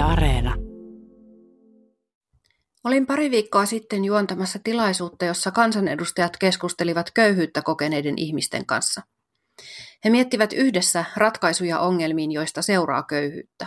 Areena. 0.00 0.54
Olin 2.84 3.06
pari 3.06 3.30
viikkoa 3.30 3.66
sitten 3.66 4.04
juontamassa 4.04 4.58
tilaisuutta, 4.64 5.24
jossa 5.24 5.50
kansanedustajat 5.50 6.36
keskustelivat 6.36 7.10
köyhyyttä 7.10 7.62
kokeneiden 7.62 8.18
ihmisten 8.18 8.66
kanssa. 8.66 9.02
He 10.04 10.10
miettivät 10.10 10.52
yhdessä 10.52 11.04
ratkaisuja 11.16 11.78
ongelmiin, 11.78 12.32
joista 12.32 12.62
seuraa 12.62 13.02
köyhyyttä. 13.02 13.66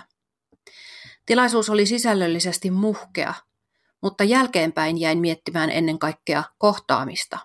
Tilaisuus 1.26 1.70
oli 1.70 1.86
sisällöllisesti 1.86 2.72
muhkea, 2.72 3.34
mutta 4.02 4.24
jälkeenpäin 4.24 4.98
jäin 4.98 5.20
miettimään 5.20 5.70
ennen 5.70 6.00
kaikkea 6.00 6.44
kohtaamista. 6.58 7.40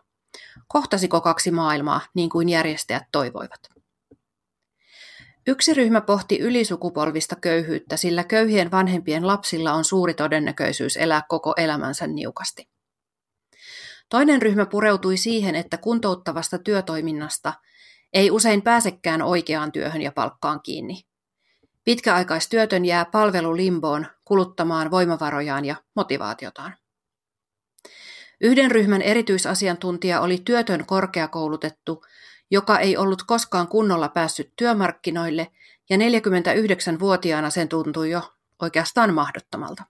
Kohtasiko 0.69 1.21
kaksi 1.21 1.51
maailmaa 1.51 2.01
niin 2.15 2.31
kuin 2.31 2.49
järjestäjät 2.49 3.05
toivoivat? 3.13 3.78
Yksi 5.49 5.75
ryhmä 5.75 6.01
pohti 6.01 6.39
ylisukupolvista 6.39 7.37
köyhyyttä, 7.37 7.97
sillä 7.97 8.25
köyhien 8.25 8.71
vanhempien 8.71 9.27
lapsilla 9.27 9.73
on 9.73 9.85
suuri 9.85 10.15
todennäköisyys 10.15 10.97
elää 10.97 11.23
koko 11.29 11.55
elämänsä 11.57 12.07
niukasti. 12.07 12.69
Toinen 14.09 14.43
ryhmä 14.43 14.67
pureutui 14.67 15.17
siihen, 15.17 15.55
että 15.55 15.77
kuntouttavasta 15.77 16.59
työtoiminnasta 16.59 17.55
ei 18.13 18.31
usein 18.31 18.63
pääsekään 18.63 19.23
oikeaan 19.23 19.73
työhön 19.73 20.03
ja 20.03 20.13
palkkaan 20.13 20.61
kiinni. 20.63 21.03
Pitkäaikaistyötön 21.85 22.85
jää 22.85 23.05
palvelulimboon 23.05 24.07
kuluttamaan 24.25 24.91
voimavarojaan 24.91 25.65
ja 25.65 25.77
motivaatiotaan. 25.97 26.77
Yhden 28.41 28.71
ryhmän 28.71 29.03
erityisasiantuntija 29.03 30.21
oli 30.21 30.39
työtön 30.45 30.87
korkeakoulutettu, 30.87 32.05
joka 32.51 32.79
ei 32.79 32.97
ollut 32.97 33.23
koskaan 33.23 33.69
kunnolla 33.69 34.09
päässyt 34.09 34.53
työmarkkinoille, 34.57 35.51
ja 35.91 35.97
49-vuotiaana 35.97 37.51
sen 37.51 37.69
tuntui 37.69 38.11
jo 38.11 38.35
oikeastaan 38.63 39.15
mahdottomalta. 39.15 39.85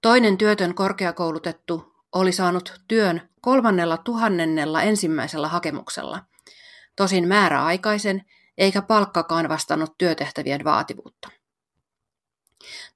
Toinen 0.00 0.38
työtön 0.38 0.74
korkeakoulutettu 0.74 1.94
oli 2.12 2.32
saanut 2.32 2.80
työn 2.88 3.28
kolmannella 3.40 3.96
tuhannennella 3.96 4.82
ensimmäisellä 4.82 5.48
hakemuksella, 5.48 6.24
tosin 6.96 7.28
määräaikaisen, 7.28 8.24
eikä 8.58 8.82
palkkakaan 8.82 9.48
vastannut 9.48 9.98
työtehtävien 9.98 10.64
vaativuutta. 10.64 11.28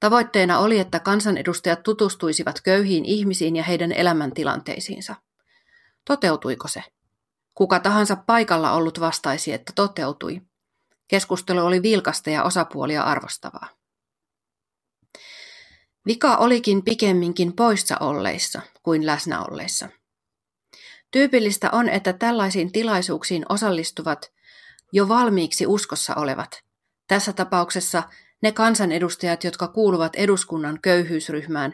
Tavoitteena 0.00 0.58
oli, 0.58 0.78
että 0.78 1.00
kansanedustajat 1.00 1.82
tutustuisivat 1.82 2.60
köyhiin 2.60 3.04
ihmisiin 3.04 3.56
ja 3.56 3.62
heidän 3.62 3.92
elämäntilanteisiinsa. 3.92 5.14
Toteutuiko 6.04 6.68
se? 6.68 6.82
Kuka 7.58 7.80
tahansa 7.80 8.16
paikalla 8.16 8.72
ollut 8.72 9.00
vastaisi, 9.00 9.52
että 9.52 9.72
toteutui. 9.74 10.40
Keskustelu 11.08 11.60
oli 11.60 11.82
vilkasta 11.82 12.30
ja 12.30 12.42
osapuolia 12.42 13.02
arvostavaa. 13.02 13.68
Vika 16.06 16.36
olikin 16.36 16.84
pikemminkin 16.84 17.52
poissa 17.52 17.96
olleissa 18.00 18.60
kuin 18.82 19.06
läsnä 19.06 19.44
olleissa. 19.44 19.88
Tyypillistä 21.10 21.68
on, 21.72 21.88
että 21.88 22.12
tällaisiin 22.12 22.72
tilaisuuksiin 22.72 23.46
osallistuvat 23.48 24.32
jo 24.92 25.08
valmiiksi 25.08 25.66
uskossa 25.66 26.14
olevat, 26.14 26.62
tässä 27.08 27.32
tapauksessa 27.32 28.02
ne 28.42 28.52
kansanedustajat, 28.52 29.44
jotka 29.44 29.68
kuuluvat 29.68 30.16
eduskunnan 30.16 30.78
köyhyysryhmään 30.82 31.72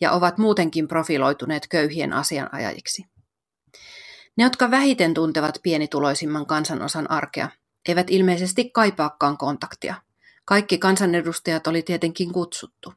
ja 0.00 0.12
ovat 0.12 0.38
muutenkin 0.38 0.88
profiloituneet 0.88 1.66
köyhien 1.68 2.12
asianajajiksi. 2.12 3.15
Ne, 4.36 4.44
jotka 4.44 4.70
vähiten 4.70 5.14
tuntevat 5.14 5.58
pienituloisimman 5.62 6.46
kansanosan 6.46 7.10
arkea, 7.10 7.48
eivät 7.88 8.10
ilmeisesti 8.10 8.70
kaipaakaan 8.70 9.38
kontaktia. 9.38 9.94
Kaikki 10.44 10.78
kansanedustajat 10.78 11.66
oli 11.66 11.82
tietenkin 11.82 12.32
kutsuttu. 12.32 12.92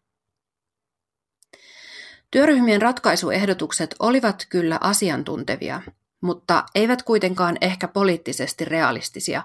Työryhmien 2.32 2.82
ratkaisuehdotukset 2.82 3.96
olivat 4.00 4.46
kyllä 4.50 4.78
asiantuntevia, 4.82 5.82
mutta 6.22 6.64
eivät 6.76 7.04
kuitenkaan 7.04 7.58
ehkä 7.62 7.88
poliittisesti 7.88 8.66
realistisia. 8.66 9.44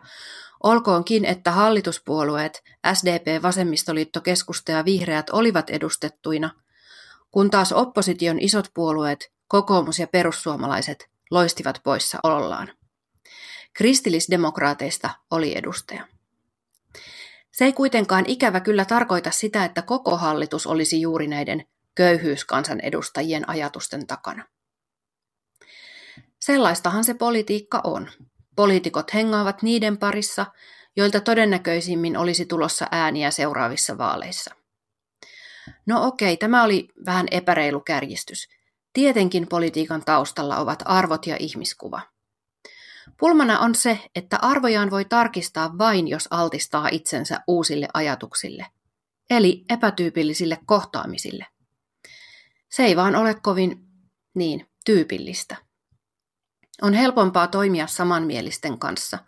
Olkoonkin, 0.63 1.25
että 1.25 1.51
hallituspuolueet, 1.51 2.63
SDP, 2.95 3.43
Vasemmistoliitto, 3.43 4.21
Keskusta 4.21 4.73
ja 4.73 4.85
Vihreät 4.85 5.31
olivat 5.31 5.71
edustettuina, 5.71 6.51
kun 7.31 7.51
taas 7.51 7.73
opposition 7.73 8.39
isot 8.41 8.71
puolueet, 8.75 9.33
kokoomus 9.49 9.99
ja 9.99 10.07
perussuomalaiset, 10.07 11.14
loistivat 11.31 11.81
poissa 11.85 12.19
olollaan. 12.23 12.73
Kristillisdemokraateista 13.73 15.11
oli 15.31 15.59
edustaja. 15.59 16.09
Se 17.53 17.65
ei 17.65 17.73
kuitenkaan 17.73 18.25
ikävä 18.27 18.61
kyllä 18.61 18.85
tarkoita 18.85 19.31
sitä, 19.31 19.65
että 19.65 19.83
koko 19.83 20.17
hallitus 20.17 20.67
olisi 20.67 21.01
juuri 21.01 21.27
näiden 21.27 21.67
köyhyyskansan 21.95 22.81
edustajien 22.81 23.49
ajatusten 23.49 24.07
takana. 24.07 24.45
Sellaistahan 26.41 27.05
se 27.05 27.15
politiikka 27.15 27.81
on. 27.85 28.11
Poliitikot 28.57 29.15
hengaavat 29.15 29.63
niiden 29.63 29.99
parissa, 29.99 30.47
joilta 30.97 31.21
todennäköisimmin 31.21 32.17
olisi 32.17 32.47
tulossa 32.47 32.87
ääniä 32.91 33.31
seuraavissa 33.31 33.99
vaaleissa. 33.99 34.55
No 35.87 36.07
okei, 36.07 36.37
tämä 36.37 36.65
oli 36.65 36.89
vähän 37.07 37.27
epäreilu 37.31 37.81
kärjistys. 37.81 38.49
Tietenkin 38.95 39.49
politiikan 39.49 40.05
taustalla 40.05 40.59
ovat 40.59 40.83
arvot 40.85 41.27
ja 41.27 41.37
ihmiskuva. 41.41 42.01
Pulmana 43.19 43.59
on 43.59 43.75
se, 43.75 44.01
että 44.15 44.39
arvojaan 44.43 44.91
voi 44.91 45.05
tarkistaa 45.05 45.79
vain, 45.79 46.09
jos 46.09 46.29
altistaa 46.31 46.89
itsensä 46.93 47.41
uusille 47.47 47.89
ajatuksille, 47.95 48.67
eli 49.31 49.65
epätyypillisille 49.69 50.59
kohtaamisille. 50.67 51.47
Se 52.71 52.85
ei 52.85 52.97
vaan 52.97 53.17
ole 53.17 53.35
kovin, 53.35 53.87
niin, 54.35 54.67
tyypillistä. 54.85 55.57
On 56.83 56.93
helpompaa 56.93 57.47
toimia 57.47 57.87
samanmielisten 57.87 58.79
kanssa, 58.79 59.19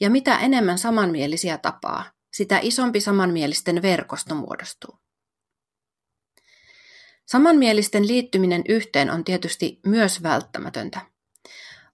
ja 0.00 0.10
mitä 0.10 0.38
enemmän 0.38 0.78
samanmielisiä 0.78 1.58
tapaa, 1.58 2.04
sitä 2.32 2.58
isompi 2.62 3.00
samanmielisten 3.00 3.82
verkosto 3.82 4.34
muodostuu. 4.34 4.98
Samanmielisten 7.30 8.06
liittyminen 8.06 8.62
yhteen 8.68 9.10
on 9.10 9.24
tietysti 9.24 9.80
myös 9.86 10.22
välttämätöntä. 10.22 11.00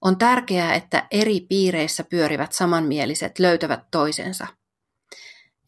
On 0.01 0.19
tärkeää, 0.19 0.75
että 0.75 1.07
eri 1.11 1.41
piireissä 1.41 2.05
pyörivät 2.05 2.53
samanmieliset 2.53 3.39
löytävät 3.39 3.81
toisensa. 3.91 4.47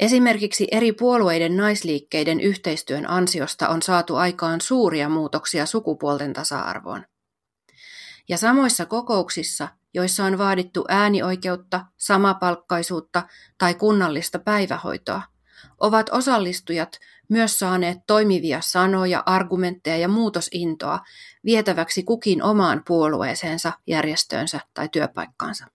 Esimerkiksi 0.01 0.69
eri 0.73 0.93
puolueiden 0.93 1.57
naisliikkeiden 1.57 2.41
yhteistyön 2.41 3.11
ansiosta 3.11 3.69
on 3.69 3.83
saatu 3.83 4.17
aikaan 4.17 4.61
suuria 4.61 5.09
muutoksia 5.09 5.67
sukupuolten 5.67 6.33
tasa-arvoon. 6.33 7.05
Ja 8.29 8.39
samoissa 8.39 8.87
kokouksissa, 8.87 9.69
joissa 9.95 10.25
on 10.25 10.39
vaadittu 10.39 10.85
äänioikeutta, 10.89 11.87
samapalkkaisuutta 11.97 13.23
tai 13.59 13.75
kunnallista 13.75 14.39
päivähoitoa, 14.39 15.23
ovat 15.81 16.09
osallistujat 16.13 16.99
myös 17.29 17.59
saaneet 17.59 17.99
toimivia 18.07 18.61
sanoja, 18.61 19.23
argumentteja 19.27 19.97
ja 19.97 20.09
muutosintoa 20.09 21.01
vietäväksi 21.45 22.03
kukin 22.03 22.43
omaan 22.43 22.83
puolueeseensa, 22.87 23.73
järjestöönsä 23.87 24.61
tai 24.75 24.89
työpaikkaansa. 24.89 25.67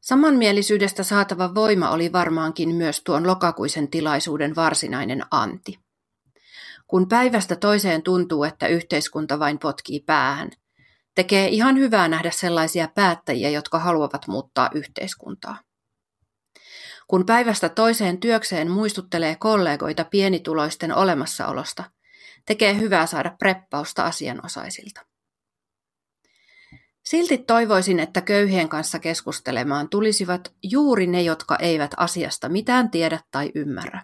Samanmielisyydestä 0.00 1.02
saatava 1.02 1.54
voima 1.54 1.90
oli 1.90 2.12
varmaankin 2.12 2.74
myös 2.74 3.02
tuon 3.04 3.26
lokakuisen 3.26 3.88
tilaisuuden 3.88 4.56
varsinainen 4.56 5.22
anti. 5.30 5.78
Kun 6.86 7.08
päivästä 7.08 7.56
toiseen 7.56 8.02
tuntuu, 8.02 8.44
että 8.44 8.66
yhteiskunta 8.66 9.38
vain 9.38 9.58
potkii 9.58 10.00
päähän, 10.00 10.50
tekee 11.14 11.48
ihan 11.48 11.78
hyvää 11.78 12.08
nähdä 12.08 12.30
sellaisia 12.30 12.88
päättäjiä, 12.94 13.50
jotka 13.50 13.78
haluavat 13.78 14.26
muuttaa 14.26 14.70
yhteiskuntaa. 14.74 15.58
Kun 17.08 17.26
päivästä 17.26 17.68
toiseen 17.68 18.18
työkseen 18.18 18.70
muistuttelee 18.70 19.36
kollegoita 19.36 20.04
pienituloisten 20.04 20.94
olemassaolosta, 20.94 21.84
tekee 22.46 22.78
hyvää 22.78 23.06
saada 23.06 23.36
preppausta 23.38 24.04
asianosaisilta. 24.04 25.00
Silti 27.02 27.38
toivoisin, 27.38 28.00
että 28.00 28.20
köyhien 28.20 28.68
kanssa 28.68 28.98
keskustelemaan 28.98 29.88
tulisivat 29.88 30.54
juuri 30.62 31.06
ne, 31.06 31.22
jotka 31.22 31.56
eivät 31.56 31.90
asiasta 31.96 32.48
mitään 32.48 32.90
tiedä 32.90 33.20
tai 33.30 33.52
ymmärrä. 33.54 34.02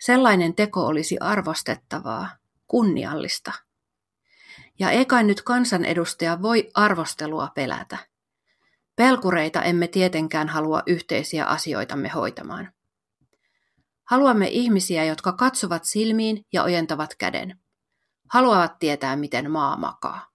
Sellainen 0.00 0.54
teko 0.54 0.86
olisi 0.86 1.16
arvostettavaa, 1.20 2.28
kunniallista. 2.66 3.52
Ja 4.78 4.90
eikä 4.90 5.22
nyt 5.22 5.42
kansanedustaja 5.42 6.42
voi 6.42 6.70
arvostelua 6.74 7.48
pelätä. 7.54 7.98
Pelkureita 8.98 9.62
emme 9.62 9.88
tietenkään 9.88 10.48
halua 10.48 10.82
yhteisiä 10.86 11.44
asioitamme 11.44 12.08
hoitamaan. 12.08 12.72
Haluamme 14.10 14.48
ihmisiä, 14.48 15.04
jotka 15.04 15.32
katsovat 15.32 15.84
silmiin 15.84 16.46
ja 16.52 16.62
ojentavat 16.62 17.14
käden. 17.18 17.60
Haluavat 18.32 18.78
tietää, 18.78 19.16
miten 19.16 19.50
maa 19.50 19.76
makaa. 19.76 20.27